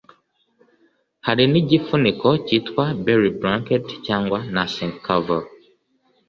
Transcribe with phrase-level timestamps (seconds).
[1.25, 5.41] Hari n’igifuniko cyitwa Belly Blanket cyangwa Nursing Cover